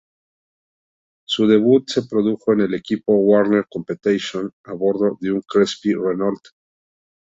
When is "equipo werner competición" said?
2.73-4.51